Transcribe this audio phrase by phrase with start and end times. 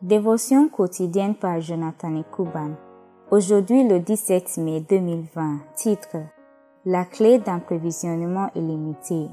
[0.00, 2.76] Dévotion quotidienne par Jonathan Kuban.
[3.32, 5.58] Aujourd'hui le 17 mai 2020.
[5.74, 6.18] Titre
[6.86, 9.26] La clé d'un prévisionnement illimité.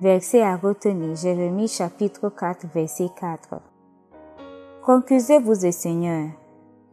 [0.00, 1.16] Verset à retenir.
[1.16, 3.60] Jérémie chapitre 4 verset 4.
[4.84, 6.28] Concusez-vous au Seigneur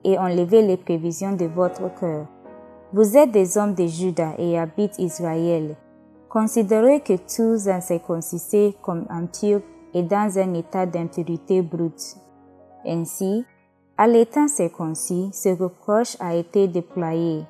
[0.03, 2.25] et enlevez les prévisions de votre cœur.
[2.91, 5.75] Vous êtes des hommes de Juda et habitent Israël.
[6.27, 9.61] Considérez que tous incirconcisés comme impurs
[9.93, 12.17] et dans un état d'impurité brute
[12.85, 13.45] ainsi,
[13.97, 17.45] à l'état circoncis, ce reproche a été déployé.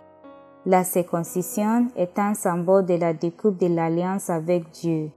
[0.65, 5.09] La circoncision est un symbole de la découpe de l'alliance avec Dieu.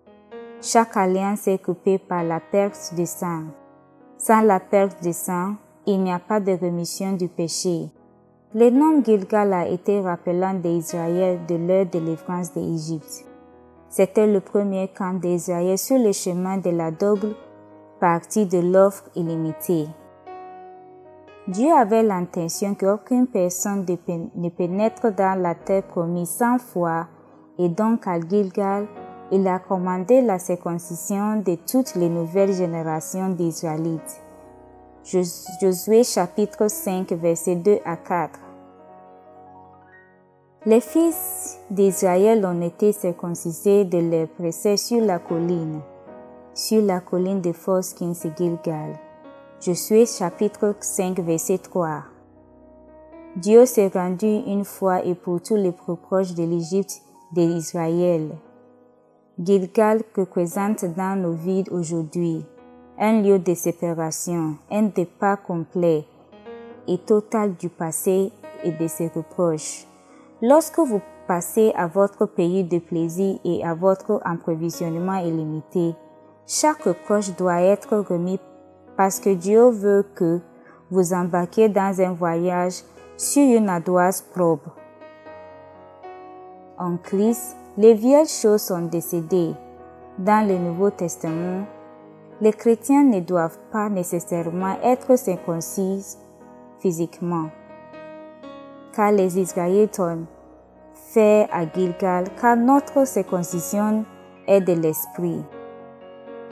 [0.60, 3.44] Chaque alliance est coupée par la perte du sang.
[4.18, 5.54] Sans la perte du sang,
[5.86, 7.90] il n'y a pas de rémission du péché.
[8.54, 13.24] Le nom Gilgal a été rappelant d'Israël de leur délivrance d'Égypte.
[13.88, 17.34] C'était le premier camp d'Israël sur le chemin de la double
[18.00, 19.86] partie de l'offre illimitée.
[21.48, 23.86] Dieu avait l'intention qu'aucune personne
[24.34, 27.06] ne pénètre dans la terre promise sans foi,
[27.56, 28.88] et donc à Gilgal,
[29.30, 34.22] il a commandé la circoncision de toutes les nouvelles générations d'Israélites.
[35.04, 38.40] Josué chapitre 5 versets 2 à 4.
[40.64, 45.80] Les fils d'Israël ont été circoncisés de leur précès sur la colline,
[46.54, 49.05] sur la colline de Foskins et Gilgal.
[49.58, 52.02] Je suis chapitre 5 verset 3.
[53.36, 57.00] Dieu s'est rendu une fois et pour tous les proches de l'Égypte
[57.32, 58.28] d'Israël.
[59.42, 62.44] Gilgal que présente dans nos vies aujourd'hui,
[62.98, 66.04] un lieu de séparation, un départ complet
[66.86, 68.32] et total du passé
[68.62, 69.86] et de ses reproches.
[70.42, 75.94] Lorsque vous passez à votre pays de plaisir et à votre approvisionnement illimité,
[76.46, 78.38] chaque reproche doit être remis
[78.96, 80.40] parce que Dieu veut que
[80.90, 82.82] vous embarquiez dans un voyage
[83.16, 84.70] sur une ardoise propre.
[86.78, 89.54] En Christ, les vieilles choses sont décédées.
[90.18, 91.66] Dans le Nouveau Testament,
[92.40, 96.16] les chrétiens ne doivent pas nécessairement être circoncis
[96.78, 97.50] physiquement,
[98.94, 100.26] car les Israélites ont
[100.94, 104.04] fait à Gilgal, car notre circoncision
[104.46, 105.42] est de l'esprit.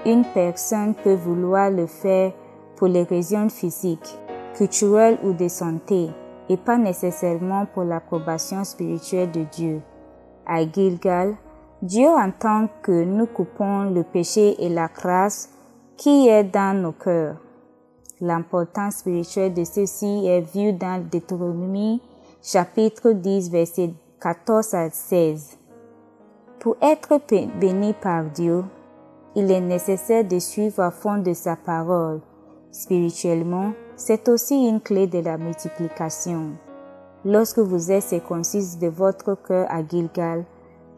[0.07, 2.33] Une personne peut vouloir le faire
[2.77, 4.19] pour les raisons physiques,
[4.55, 6.11] culturelles ou de santé,
[6.49, 9.81] et pas nécessairement pour l'approbation spirituelle de Dieu.
[10.47, 11.37] À Gilgal,
[11.81, 15.49] Dieu entend que nous coupons le péché et la grâce
[15.97, 17.37] qui est dans nos cœurs.
[18.21, 22.03] L'importance spirituelle de ceci est vue dans Deutéronomie
[22.43, 25.57] chapitre 10 verset 14 à 16.
[26.59, 27.21] Pour être
[27.59, 28.65] béni par Dieu,
[29.37, 32.21] il est nécessaire de suivre à fond de sa parole.
[32.71, 36.53] Spirituellement, c'est aussi une clé de la multiplication.
[37.25, 40.45] Lorsque vous êtes circoncis de votre cœur à Gilgal,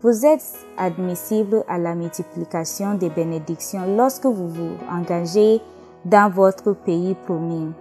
[0.02, 0.44] vous êtes
[0.76, 5.60] admissible à la multiplication des bénédictions lorsque vous vous engagez
[6.04, 7.72] dans votre pays promis.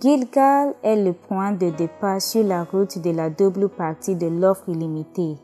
[0.00, 4.68] Gilgal est le point de départ sur la route de la double partie de l'offre
[4.68, 5.36] illimitée.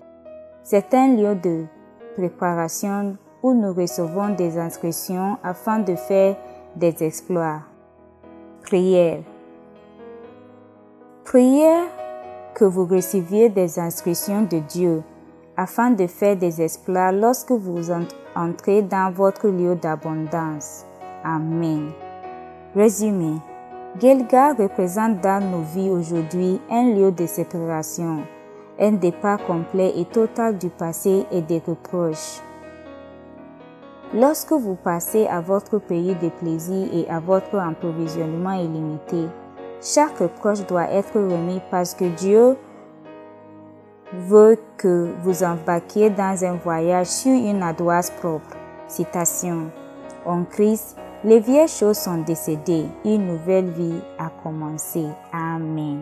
[0.62, 1.66] C'est un lieu de
[2.16, 6.36] préparation où nous recevons des inscriptions afin de faire
[6.76, 7.60] des exploits.
[8.62, 9.22] Prière.
[11.24, 11.86] Prière
[12.54, 15.02] que vous receviez des inscriptions de Dieu
[15.56, 17.90] afin de faire des exploits lorsque vous
[18.34, 20.84] entrez dans votre lieu d'abondance.
[21.24, 21.90] Amen.
[22.74, 23.34] Résumé.
[23.98, 28.22] Gilgal représente dans nos vies aujourd'hui un lieu de séparation,
[28.78, 32.40] un départ complet et total du passé et des reproches.
[34.12, 39.28] Lorsque vous passez à votre pays de plaisir et à votre approvisionnement illimité,
[39.80, 42.56] chaque reproche doit être remis parce que Dieu
[44.12, 48.56] veut que vous embarquiez dans un voyage sur une ardoise propre.
[48.88, 49.70] Citation.
[50.26, 55.06] En Christ, les vieilles choses sont décédées, une nouvelle vie a commencé.
[55.32, 56.00] Amen.